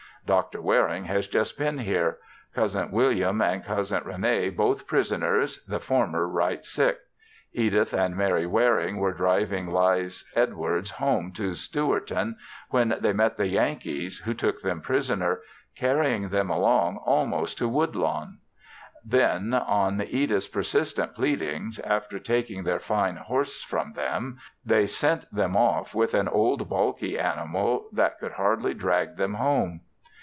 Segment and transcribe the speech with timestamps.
[0.23, 0.61] Dr.
[0.61, 2.19] Waring has just been here;
[2.53, 6.99] Cousin William and Cousin Rene both prisoners, the former right sick.
[7.53, 12.35] Edith and Mary Waring were driving Leize Edwards home to Stewarton
[12.69, 15.41] when they met the Yankees, who took them prisoner,
[15.75, 18.37] carrying them along almost to Woodlawn;
[19.03, 25.57] then, on Edith's persistent pleadings, after taking their fine horse from them, they sent them
[25.57, 29.81] off with an old balky animal that could hardly drag them home.